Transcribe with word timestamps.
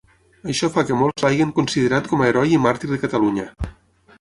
Això 0.53 0.69
fa 0.77 0.83
que 0.87 0.97
molts 1.01 1.25
l'hagin 1.25 1.51
considerat 1.59 2.09
com 2.13 2.25
a 2.25 2.29
heroi 2.31 2.57
i 2.57 2.59
màrtir 2.67 2.93
de 2.95 3.01
Catalunya. 3.05 3.49